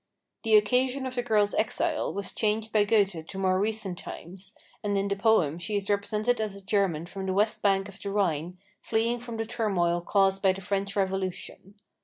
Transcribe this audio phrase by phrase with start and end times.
[0.41, 4.51] The occasion of the girl's exile was changed by Goethe to more recent times,
[4.83, 8.01] and in the poem she is represented as a German from the west bank of
[8.01, 11.75] the Rhine fleeing from the turmoil caused by the French Revolution.